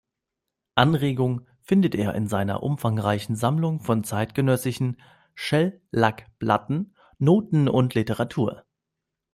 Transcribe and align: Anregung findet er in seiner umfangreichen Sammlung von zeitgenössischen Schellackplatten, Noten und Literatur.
Anregung 0.73 1.45
findet 1.61 1.93
er 1.93 2.15
in 2.15 2.25
seiner 2.27 2.63
umfangreichen 2.63 3.35
Sammlung 3.35 3.81
von 3.81 4.03
zeitgenössischen 4.03 4.99
Schellackplatten, 5.35 6.95
Noten 7.19 7.69
und 7.69 7.93
Literatur. 7.93 8.65